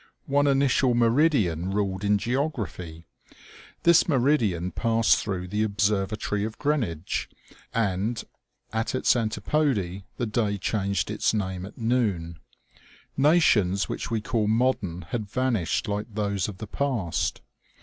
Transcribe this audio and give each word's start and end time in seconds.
One 0.25 0.47
initial 0.47 0.95
meridian 0.95 1.69
ruled 1.69 2.03
in 2.03 2.17
geography. 2.17 3.05
This 3.83 4.07
meridian 4.07 4.71
passed 4.71 5.17
through 5.21 5.49
the 5.49 5.61
observatory 5.61 6.43
of 6.43 6.57
Greenwich, 6.57 7.29
and 7.71 8.23
at 8.73 8.95
its 8.95 9.15
antipode 9.15 10.01
the 10.17 10.25
day 10.25 10.57
changed 10.57 11.11
its 11.11 11.35
name 11.35 11.67
at 11.67 11.77
noon. 11.77 12.39
Nations 13.15 13.87
which 13.87 14.09
we 14.09 14.21
call 14.21 14.47
modern 14.47 15.03
had 15.03 15.29
vanished 15.29 15.87
like 15.87 16.07
those 16.11 16.47
of 16.49 16.57
the 16.57 16.65
past. 16.65 17.41